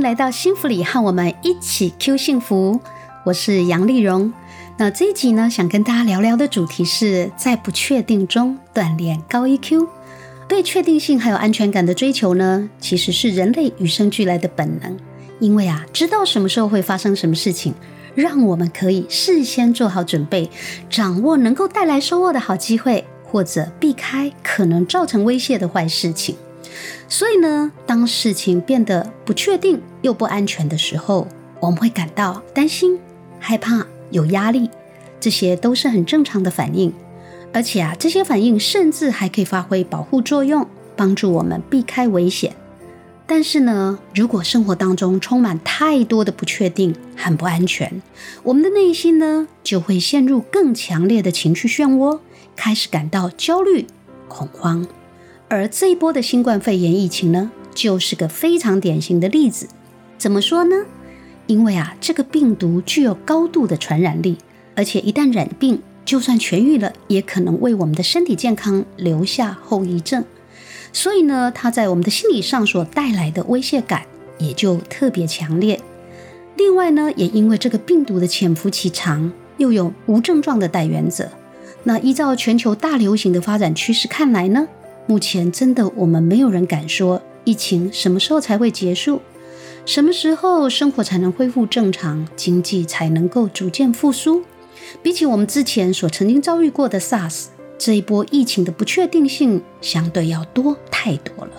[0.00, 2.80] 来到幸福里，和我们一起 Q 幸福。
[3.22, 4.32] 我是杨丽蓉。
[4.78, 9.86] 那这一集呢，想跟大家聊聊的主题是在不确定中锻炼高 EQ。
[10.48, 14.96] 对确定性还有安全感的追求呢，其实是人类与生俱来的本能。
[15.38, 17.74] 因为啊，知道什么时候会发生什么事情，
[18.14, 20.48] 让我们可以事先做好准备，
[20.88, 26.36] 掌握能够带来收获的好机会，或者避开可能造成威胁的坏事情。
[27.08, 31.26] 所以呢，当事情变得不确定又不安全的时候，
[31.60, 32.98] 我们会感到担心、
[33.38, 34.70] 害怕、有压力，
[35.18, 36.92] 这些都是很正常的反应。
[37.52, 42.54] 而且啊，这些反应甚至还可以发挥保护作用，帮助我们避开危险。
[43.26, 48.02] 但是呢，如果生活当中充满太多的不确定、很不安全，
[48.42, 52.18] 我们的内心呢就会陷入更强烈的情绪漩涡，
[52.56, 53.86] 开始感到焦虑、
[54.28, 54.86] 恐慌。
[55.50, 59.66] 而这一波的新冠肺炎疫情呢，就是个非常典型的例子。
[60.16, 60.76] 怎么说呢？
[61.48, 64.38] 因为啊，这个病毒具有高度的传染力，
[64.76, 70.24] 而且一旦染病，就算痊愈了，也可能为我们的身体健康留下后遗症。
[70.92, 74.04] 所以呢，它在我们的心理上所带来的威胁感
[74.38, 75.80] 也就特别强烈。
[76.56, 81.28] 另外呢，也因为这个病毒的潜伏期长，又有无症状的带源者，
[81.82, 84.68] 那依照全球大流行的发展趋势看来呢？
[85.06, 89.20] 目前真的，我们没有人敢说疫情什么时候才会结束，
[89.84, 94.42] 什么时候生活才能恢复正常，经济才能够逐渐复苏。
[95.02, 97.46] 比起我们之前所曾经遭遇过的 SARS，
[97.78, 101.52] 这一波疫情的不确定性相对要多太多了。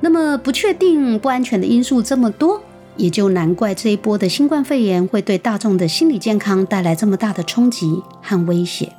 [0.00, 2.62] 那么不确定、不安全的因素这么多，
[2.96, 8.92] 也就难怪这一波的新冠肺炎会对大众的心理健康带来这么大的冲击和威胁。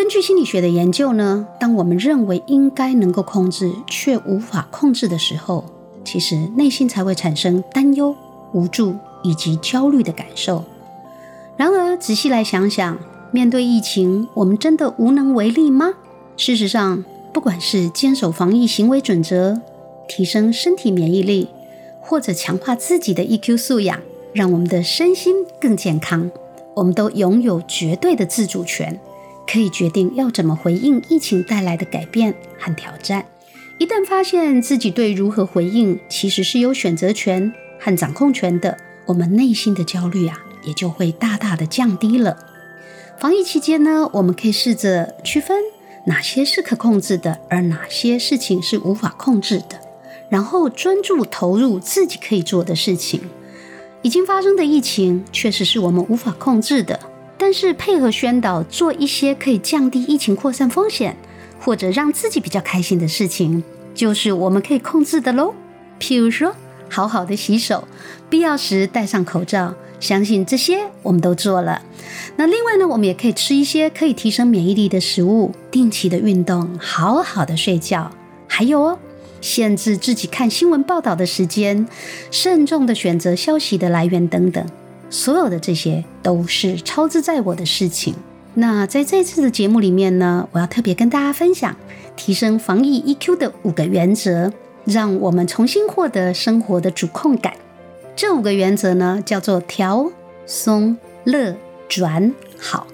[0.00, 5.62] 根据心理学的研究呢，当我们认为应该能够控制却无法控制的时候，
[6.02, 8.16] 其实内心才会产生担忧、
[8.54, 10.64] 无助以及焦虑的感受。
[11.58, 12.96] 然而，仔细来想想，
[13.30, 15.92] 面对疫情，我们真的无能为力吗？
[16.38, 19.60] 事实上，不管是坚守防疫行为准则、
[20.08, 21.48] 提升身体免疫力，
[22.00, 24.00] 或者强化自己的 EQ 素养，
[24.32, 26.30] 让我们的身心更健康，
[26.72, 28.98] 我们都拥有绝对的自主权。
[29.50, 33.26] 可以决定要怎么回应疫情带来的改变和挑战。
[33.78, 42.36] 一旦发现自己对如何回应其实是有选择权和掌控权的，我们内心的焦虑啊也就会大大的降低了。
[43.18, 45.56] 防疫期间呢，我们可以试着区分
[46.06, 49.80] 哪些是可控制的，而哪些事情是无法控制的，
[50.28, 53.20] 然后专注投入自己可以做的事情。
[54.02, 57.00] 已经发生的疫情确实是我们无法控制的。
[57.42, 61.16] 但是配合宣导，做一些可以降低疫情扩散风险，
[61.58, 63.64] 或者让自己比较开心的事情，
[63.94, 65.54] 就是我们可以控制的喽。
[65.98, 66.54] 譬如说，
[66.90, 67.88] 好好的洗手，
[68.28, 71.80] 必要时戴上口罩，相信这些我们都做了。
[72.36, 78.10] 那另外呢，我们也可以吃一些可以提升免疫力的食物，定期的运动，好好的睡觉，
[78.46, 78.98] 还有哦，
[79.40, 81.88] 限制自己看新闻报道的时间，
[82.30, 84.62] 慎重的选择消息的来源等等。
[85.10, 88.14] 所有的这些都是超自在我的事情。
[88.54, 91.76] 那在这次的节目里面呢，我要特别跟大家分享
[92.16, 94.52] 提升防疫 EQ 的五个原则，
[94.84, 97.54] 让我们重新获得生活的主控感。
[98.16, 100.10] 这五个原则呢，叫做调、
[100.46, 101.56] 松、乐、
[101.88, 102.86] 转、好。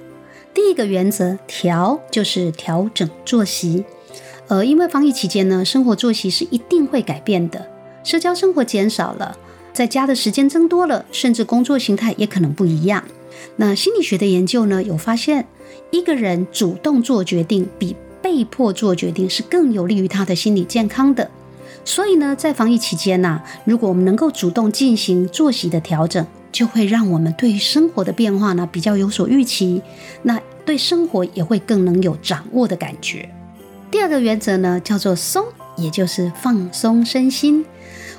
[0.53, 3.85] 第一个原则，调就是调整作息。
[4.49, 7.67] 呃，因为防疫期间呢，生活作息是一定会改变的，
[8.05, 9.37] 社交生活减少了。
[9.77, 13.05] 在家的时间增多了，甚至工作形态也可能不一样。
[13.57, 15.47] 那心理学的研究呢，有发现
[15.91, 21.31] 一个人主动做决定比被迫做决定是更有利于他的心理健康的。
[21.85, 29.83] 所以呢，在防疫期间呢，如果我们能够主动进行作息的调整，就会让我们对于生活的变化呢比较有所预期，
[30.23, 33.29] 那对生活也会更能有掌握的感觉。
[33.91, 35.45] 第二个原则呢，叫做松，
[35.77, 37.63] 也就是放松身心。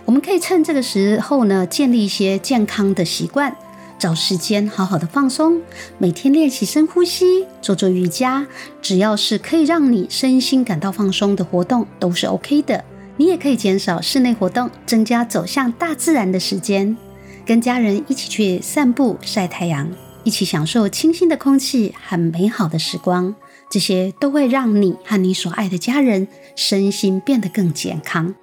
[0.07, 3.53] 我们可以趁这个时候呢，建立一些健康的习惯，
[3.99, 5.61] 找时间好好的放松，
[5.97, 8.47] 每天练习深呼吸，做做瑜伽，
[8.81, 12.85] 只要是可以让你身心感到放松的活动都是 OK 的。
[13.17, 16.95] 你也可以减少室内活动，增加走向大自然的时间。
[17.45, 19.89] 跟家人一起去散步、晒太阳，
[20.23, 23.35] 一起享受清新的空气和美好的时光，
[23.69, 28.33] 这些都会让你和你所爱的家人身心变得更健康。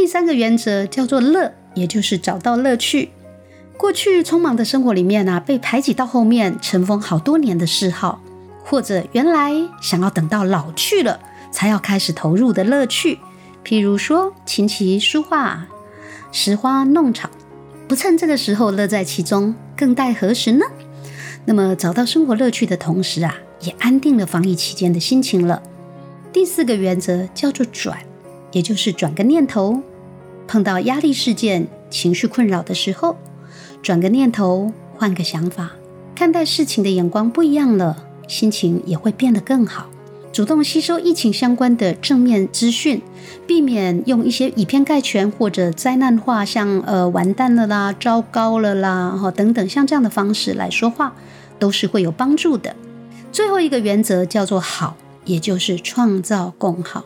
[0.00, 3.10] 第三个原则叫做乐，也就是找到乐趣。
[3.76, 8.18] 过去匆忙的生活里面啊，被排挤到后面尘封好多年的嗜好，
[8.64, 9.52] 或者原来
[9.82, 11.20] 想要等到老去了
[11.52, 13.18] 才要开始投入的乐趣，
[13.62, 15.66] 譬如说琴棋书画、
[16.32, 17.28] 拾花弄草。
[17.86, 20.64] 不趁这个时候乐在其中，更待何时呢？
[21.44, 25.62] 那么找到生活乐趣的同时啊，也安定了防疫期间的心情了。
[26.32, 27.98] 第四个原则叫做转，
[28.52, 29.82] 也就是转个念头。
[30.50, 33.16] 碰到压力事件、情绪困扰的时候，
[33.84, 35.70] 转个念头，换个想法，
[36.12, 39.88] 看待事情的眼光不一样了，心情也会变得更好。
[40.32, 43.00] 主动吸收疫情相关的正面资讯，
[43.46, 51.14] 避免用一些以偏概全或者灾难化，像呃完蛋了啦、糟糕了啦，哈等等，像这样的方式来说话，
[51.60, 52.74] 都是会有帮助的。
[53.30, 57.04] 最后一个原则叫做好，也就是创造共好。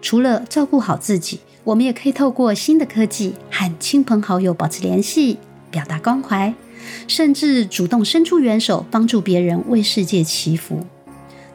[0.00, 5.36] 除了照顾好自己，我们也可以透过新的科技和亲朋好友保持联系，
[5.68, 6.54] 表达关怀，
[7.08, 10.86] 甚至主动伸出援手，帮助别人为世界祈福。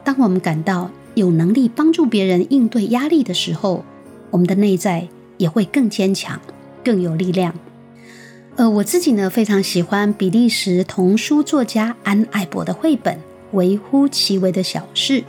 [0.03, 3.85] 当我们感到有能力帮助别人应对压力的时候，
[4.31, 6.41] 我们的内在也会更坚强、
[6.83, 7.55] 更有力量。
[8.57, 13.15] 呃，我自己呢非常喜欢比利时童书作家安艾博的绘本
[13.53, 15.21] 《微乎其微的小事》，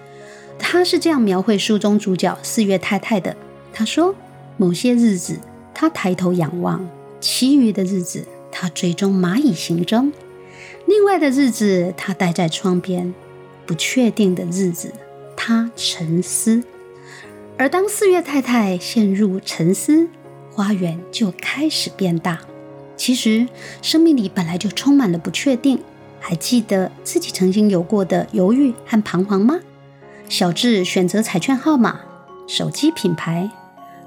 [0.58, 3.36] 他是这样描绘书中主角四月太太的。
[3.72, 4.12] 他说
[4.56, 5.38] ：“某些日子，
[5.74, 6.80] 他抬头仰望；
[7.20, 10.12] 其余的日子，他追踪蚂蚁行踪；
[10.86, 13.12] 另外的日子，他待在窗边；
[13.66, 14.92] 不确定的日子。”
[15.44, 16.62] 他沉思，
[17.58, 20.06] 而当四月太太陷入沉思，
[20.52, 22.38] 花园就开始变大。
[22.96, 23.48] 其实，
[23.80, 25.80] 生命里本来就充满了不确定。
[26.20, 29.58] 还记得自己曾经有过的犹豫和彷徨吗？
[30.28, 32.02] 小智选择彩券号码、
[32.46, 33.50] 手机品牌，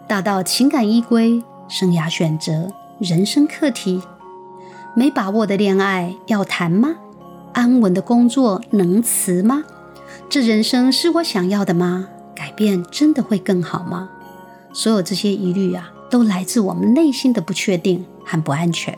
[0.07, 4.03] 大到情感依归、生涯选择、人生课题。
[4.95, 6.95] 没把握的恋爱要谈吗？
[7.53, 9.63] 安稳的工作能辞吗？
[10.29, 12.07] 这人生是我想要的吗？
[12.35, 14.09] 改变真的会更好吗？
[14.73, 18.95] 所有这些疑虑啊，都来自我们内心的不确定和不安全。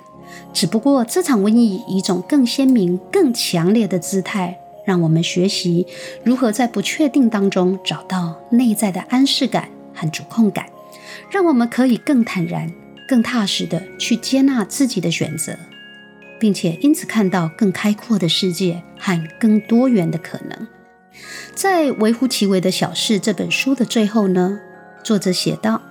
[0.51, 5.87] 只不过这场瘟疫以一种更鲜明、更强烈的姿态，让我们学习
[6.25, 10.65] 如何在不确定当中找到内在的安适感和主控感，
[11.29, 12.71] 让我们可以更坦然、
[13.07, 15.57] 更踏实的去接纳自己的选择，
[16.39, 20.67] 并且因此看到更开阔的世界和更多元的可能。
[21.53, 24.59] 在《微乎其微的小事》这本书的最后呢，
[25.03, 25.81] 作者写道：“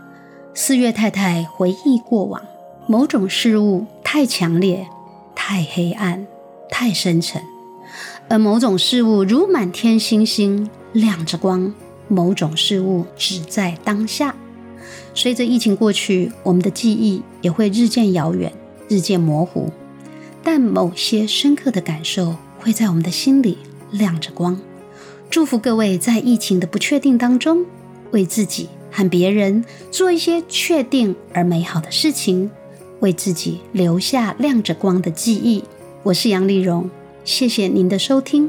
[0.55, 2.41] 四月太太回忆过往，
[2.87, 4.87] 某种事物太强烈、
[5.35, 6.27] 太黑暗、
[6.71, 7.43] 太深沉，
[8.29, 11.75] 而某种事物如满天星星，亮着光。
[12.09, 14.35] 某种事物只在当下。
[15.15, 18.53] 随着疫情过去，我们的记忆也会日渐遥远、
[18.89, 19.71] 日渐模糊，
[20.43, 23.59] 但某些深刻的感受会在我们的心里
[23.91, 24.61] 亮着光。”
[25.29, 27.67] 祝福各位在疫情的不确定当中，
[28.13, 32.51] 为自己和别人做一些确定而美好的事情，
[33.01, 35.65] 为自己留下亮着光的记忆。
[36.05, 36.89] 我是杨丽蓉，
[37.25, 38.49] 谢谢您的收听。